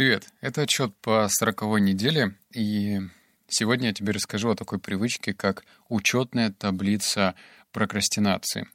[0.00, 3.00] Привет, это отчет по сороковой неделе, и
[3.48, 7.34] сегодня я тебе расскажу о такой привычке, как учетная таблица
[7.70, 8.66] прокрастинации.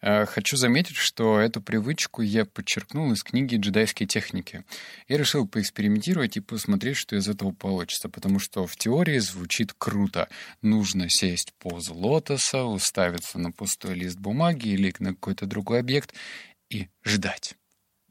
[0.00, 4.64] Э, хочу заметить, что эту привычку я подчеркнул из книги «Джедайские техники».
[5.06, 10.28] Я решил поэкспериментировать и посмотреть, что из этого получится, потому что в теории звучит круто.
[10.62, 16.12] Нужно сесть позу лотоса, уставиться на пустой лист бумаги или на какой-то другой объект
[16.70, 17.54] и ждать.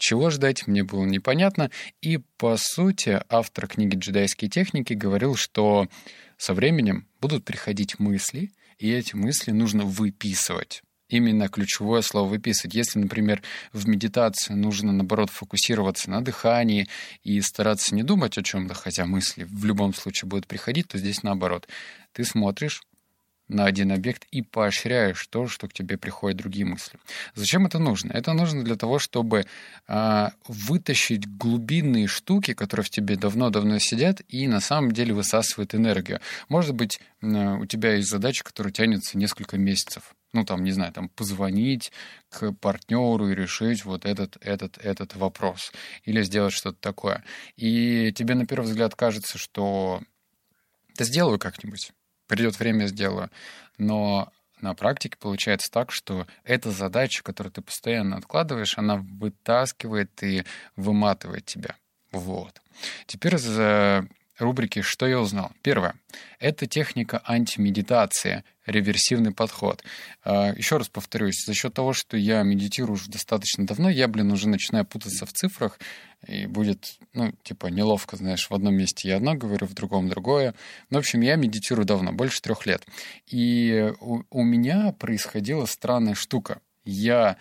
[0.01, 1.69] Чего ждать, мне было непонятно.
[2.01, 5.87] И, по сути, автор книги «Джедайские техники» говорил, что
[6.37, 10.81] со временем будут приходить мысли, и эти мысли нужно выписывать.
[11.07, 12.73] Именно ключевое слово «выписывать».
[12.73, 16.87] Если, например, в медитации нужно, наоборот, фокусироваться на дыхании
[17.21, 21.21] и стараться не думать о чем-то, хотя мысли в любом случае будут приходить, то здесь
[21.21, 21.67] наоборот.
[22.11, 22.81] Ты смотришь,
[23.51, 26.99] на один объект и поощряешь то, что к тебе приходят другие мысли.
[27.35, 28.11] Зачем это нужно?
[28.11, 29.45] Это нужно для того, чтобы
[29.87, 36.19] а, вытащить глубинные штуки, которые в тебе давно-давно сидят и на самом деле высасывают энергию.
[36.49, 41.09] Может быть, у тебя есть задача, которая тянется несколько месяцев ну, там, не знаю, там,
[41.09, 41.91] позвонить
[42.29, 45.73] к партнеру и решить вот этот, этот, этот вопрос.
[46.05, 47.23] Или сделать что-то такое.
[47.57, 50.01] И тебе на первый взгляд кажется, что
[50.97, 51.91] да сделаю как-нибудь
[52.31, 53.29] придет время, сделаю.
[53.77, 60.45] Но на практике получается так, что эта задача, которую ты постоянно откладываешь, она вытаскивает и
[60.77, 61.75] выматывает тебя.
[62.13, 62.61] Вот.
[63.05, 64.07] Теперь за
[64.41, 65.51] рубрики «Что я узнал?».
[65.61, 65.95] Первое.
[66.39, 69.83] Это техника антимедитации, реверсивный подход.
[70.23, 74.31] А, Еще раз повторюсь, за счет того, что я медитирую уже достаточно давно, я, блин,
[74.31, 75.79] уже начинаю путаться в цифрах,
[76.27, 80.53] и будет, ну, типа, неловко, знаешь, в одном месте я одно говорю, в другом другое.
[80.89, 82.83] Ну, в общем, я медитирую давно, больше трех лет.
[83.27, 86.59] И у, у меня происходила странная штука.
[86.83, 87.37] Я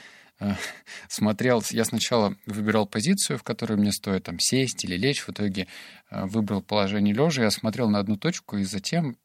[1.09, 5.67] смотрел, я сначала выбирал позицию, в которой мне стоит там сесть или лечь, в итоге
[6.11, 9.17] э, выбрал положение лежа, я смотрел на одну точку, и затем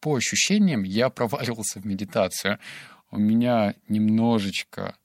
[0.00, 2.58] по ощущениям я проваливался в медитацию.
[3.10, 4.96] У меня немножечко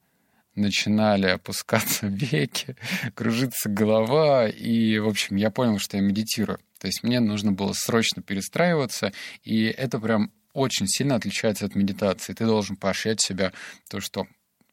[0.54, 2.76] начинали опускаться веки,
[3.14, 6.58] кружиться голова, и, в общем, я понял, что я медитирую.
[6.78, 9.12] То есть мне нужно было срочно перестраиваться,
[9.44, 12.34] и это прям очень сильно отличается от медитации.
[12.34, 13.52] Ты должен поощрять себя,
[13.88, 14.26] то, что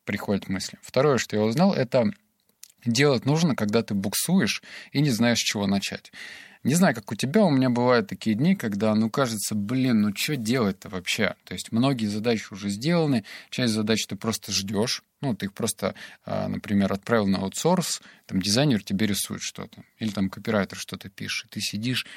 [0.10, 0.80] приходят мысли.
[0.82, 2.12] Второе, что я узнал, это
[2.84, 6.12] делать нужно, когда ты буксуешь и не знаешь, с чего начать.
[6.64, 10.16] Не знаю, как у тебя, у меня бывают такие дни, когда, ну, кажется, блин, ну,
[10.16, 11.36] что делать-то вообще?
[11.44, 15.94] То есть многие задачи уже сделаны, часть задач ты просто ждешь, ну, ты их просто,
[16.26, 21.52] а, например, отправил на аутсорс, там дизайнер тебе рисует что-то, или там копирайтер что-то пишет,
[21.52, 22.08] ты сидишь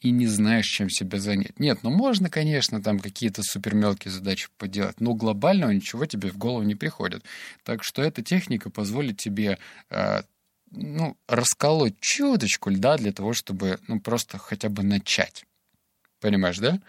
[0.00, 1.58] и не знаешь, чем себя занять.
[1.58, 6.38] Нет, ну можно, конечно, там какие-то супер мелкие задачи поделать, но глобального ничего тебе в
[6.38, 7.24] голову не приходит.
[7.64, 9.58] Так что эта техника позволит тебе
[9.90, 10.22] а,
[10.70, 15.44] ну, расколоть чуточку льда для того, чтобы, ну, просто хотя бы начать.
[16.20, 16.80] Понимаешь, да?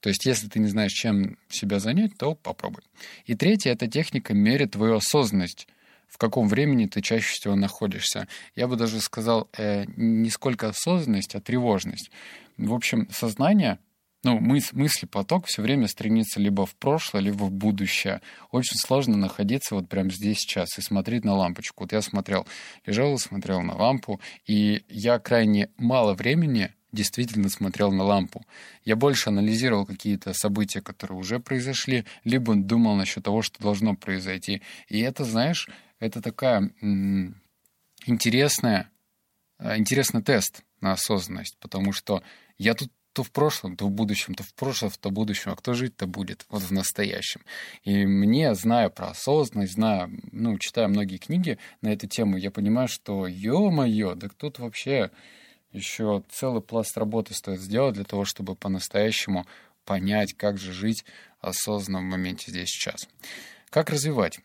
[0.00, 2.82] То есть, если ты не знаешь, чем себя занять, то попробуй.
[3.24, 5.66] И третье— это техника мерит твою осознанность.
[6.08, 8.28] В каком времени ты чаще всего находишься.
[8.54, 12.10] Я бы даже сказал, э, не сколько осознанность, а тревожность.
[12.58, 13.78] В общем, сознание
[14.24, 18.20] ну, мыс мысли поток все время стремится либо в прошлое, либо в будущее.
[18.50, 21.84] Очень сложно находиться вот прямо здесь сейчас и смотреть на лампочку.
[21.84, 22.46] Вот я смотрел,
[22.84, 28.44] лежал и смотрел на лампу, и я крайне мало времени действительно смотрел на лампу.
[28.84, 34.62] Я больше анализировал какие-то события, которые уже произошли, либо думал насчет того, что должно произойти.
[34.88, 35.68] И это, знаешь,
[36.00, 36.72] это такая
[38.06, 38.90] интересная,
[39.58, 42.22] э, интересный тест на осознанность, потому что
[42.58, 45.56] я тут то в прошлом, то в будущем, то в прошлом, то в будущем, а
[45.56, 47.40] кто жить-то будет вот в настоящем.
[47.82, 52.86] И мне, зная про осознанность, зная, ну, читая многие книги на эту тему, я понимаю,
[52.86, 55.10] что, ё-моё, да тут вообще
[55.72, 59.46] еще целый пласт работы стоит сделать для того, чтобы по-настоящему
[59.84, 61.04] понять, как же жить
[61.40, 63.08] осознанно в моменте здесь сейчас.
[63.70, 64.40] Как развивать?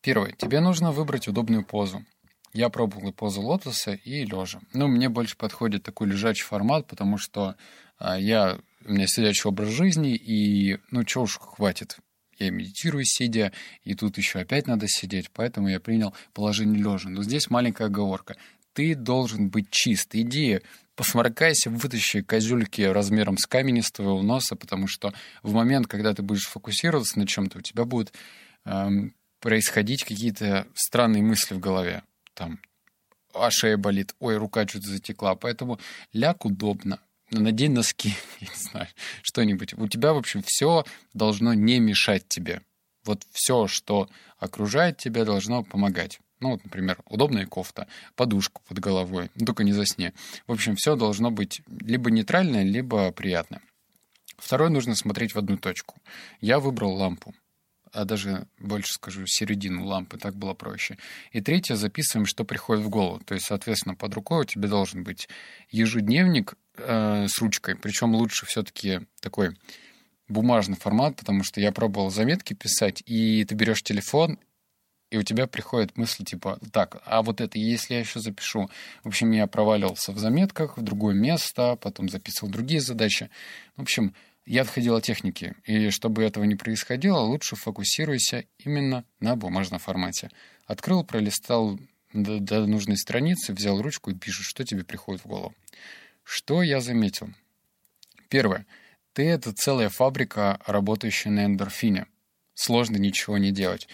[0.00, 0.32] Первое.
[0.32, 2.04] Тебе нужно выбрать удобную позу.
[2.54, 4.60] Я пробовал и позу лотоса, и лежа.
[4.72, 7.56] Ну, мне больше подходит такой лежачий формат, потому что
[7.98, 11.98] а, я, у меня сидячий образ жизни, и, ну, чего уж хватит.
[12.38, 13.52] Я медитирую сидя,
[13.82, 17.08] и тут еще опять надо сидеть, поэтому я принял положение лежа.
[17.08, 18.36] Но здесь маленькая оговорка.
[18.72, 20.14] Ты должен быть чист.
[20.14, 20.60] Иди,
[20.94, 25.12] посморкайся, вытащи козюльки размером с камень из твоего носа, потому что
[25.42, 28.12] в момент, когда ты будешь фокусироваться на чем-то, у тебя будут
[28.64, 32.04] эм, происходить какие-то странные мысли в голове
[32.34, 32.60] там,
[33.32, 35.34] а шея болит, ой, рука что-то затекла.
[35.34, 35.78] Поэтому
[36.12, 37.00] ляг удобно,
[37.30, 38.88] надень носки, не знаю,
[39.22, 39.74] что-нибудь.
[39.74, 42.62] У тебя, в общем, все должно не мешать тебе.
[43.04, 44.08] Вот все, что
[44.38, 46.20] окружает тебя, должно помогать.
[46.40, 47.86] Ну, вот, например, удобная кофта,
[48.16, 50.12] подушку под головой, ну, только не засни.
[50.46, 53.62] В общем, все должно быть либо нейтральное, либо приятное.
[54.36, 55.96] Второе, нужно смотреть в одну точку.
[56.40, 57.34] Я выбрал лампу
[57.94, 60.98] а даже больше скажу, середину лампы, так было проще.
[61.32, 63.20] И третье, записываем, что приходит в голову.
[63.24, 65.28] То есть, соответственно, под рукой у тебя должен быть
[65.70, 69.56] ежедневник э, с ручкой, причем лучше все-таки такой
[70.28, 74.38] бумажный формат, потому что я пробовал заметки писать, и ты берешь телефон,
[75.10, 78.68] и у тебя приходят мысли типа, так, а вот это, если я еще запишу.
[79.04, 83.30] В общем, я проваливался в заметках в другое место, потом записывал другие задачи.
[83.76, 84.14] В общем,
[84.46, 90.30] я отходил от техники, и чтобы этого не происходило, лучше фокусируйся именно на бумажном формате.
[90.66, 91.78] Открыл, пролистал
[92.12, 95.54] до, до нужной страницы, взял ручку и пишешь, что тебе приходит в голову.
[96.22, 97.30] Что я заметил?
[98.28, 98.66] Первое.
[99.12, 102.06] Ты— это целая фабрика, работающая на эндорфине.
[102.54, 103.88] Сложно ничего не делать.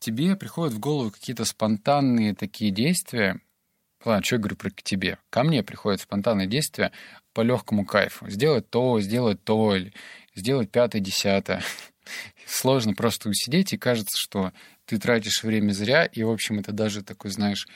[0.00, 3.40] Тебе приходят в голову какие-то спонтанные такие действия,
[4.04, 5.18] Ладно, что я говорю про к тебе?
[5.28, 6.90] Ко мне приходят спонтанные действия
[7.32, 8.28] по легкому кайфу.
[8.28, 9.92] Сделать то, сделать то, или
[10.34, 11.62] сделать пятое, десятое.
[12.46, 14.52] Сложно просто усидеть, и кажется, что
[14.84, 17.66] ты тратишь время зря, и, в общем, это даже такой, знаешь,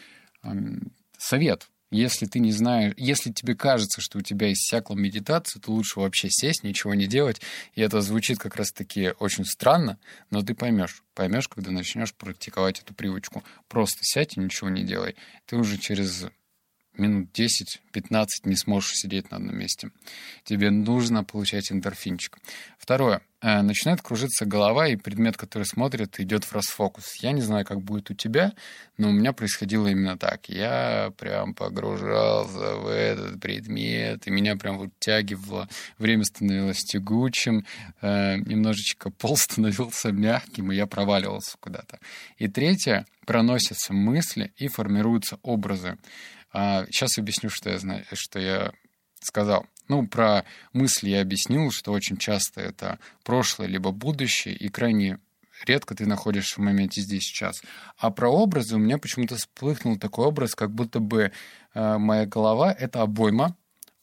[1.19, 6.00] совет если ты не знаешь, если тебе кажется, что у тебя иссякла медитация, то лучше
[6.00, 7.41] вообще сесть, ничего не делать.
[7.75, 9.99] И это звучит как раз-таки очень странно,
[10.31, 11.05] но ты поймешь.
[11.15, 13.45] Поймешь, когда начнешь практиковать эту привычку.
[13.69, 15.15] Просто сядь и ничего не делай.
[15.47, 16.27] Ты уже через
[16.99, 19.91] минут 10-15 не сможешь сидеть на одном месте.
[20.44, 22.38] Тебе нужно получать эндорфинчик.
[22.79, 23.23] Второе.
[23.44, 27.17] Э, начинает кружиться голова, и предмет, который смотрит, идет в расфокус.
[27.20, 28.55] Я не знаю, как будет у тебя,
[28.96, 30.49] но у меня происходило именно так.
[30.49, 35.69] Я прям погружался в этот предмет, и меня прям вытягивало.
[35.99, 37.67] Время становилось тягучим,
[38.00, 41.99] э, немножечко пол становился мягким, и я проваливался куда-то.
[42.38, 43.05] И третье.
[43.26, 45.99] Проносятся мысли и формируются образы.
[46.55, 48.73] А сейчас объясню, что я, знаю, что я
[49.21, 49.67] сказал.
[49.89, 55.19] Ну, про мысли я объяснил, что очень часто это прошлое либо будущее, и крайне
[55.67, 57.61] редко ты находишься в моменте здесь сейчас.
[57.99, 61.33] А про образы у меня почему-то всплыхнул такой образ, как будто бы
[61.75, 63.57] э, моя голова— это обойма,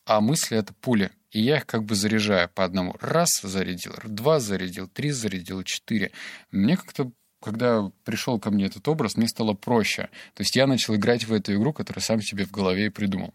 [0.06, 1.10] а мысли— это пули.
[1.32, 2.98] И я их как бы заряжаю по одному.
[3.00, 6.12] Раз зарядил, два зарядил, три зарядил, четыре.
[6.52, 10.10] Мне как-то когда пришел ко мне этот образ, мне стало проще.
[10.34, 13.34] То есть я начал играть в эту игру, которую сам себе в голове и придумал.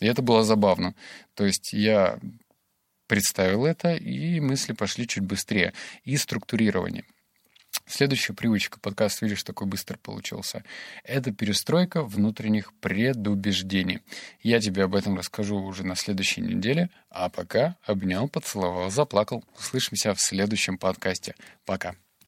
[0.00, 0.94] И это было забавно.
[1.34, 2.18] То есть я
[3.06, 5.74] представил это, и мысли пошли чуть быстрее.
[6.04, 7.04] И структурирование.
[7.86, 10.62] Следующая привычка, подкаст, видишь, такой быстро получился,
[11.04, 14.00] это перестройка внутренних предубеждений.
[14.40, 19.44] Я тебе об этом расскажу уже на следующей неделе, а пока обнял, поцеловал, заплакал.
[19.58, 21.34] Услышимся в следующем подкасте.
[21.64, 21.94] Пока.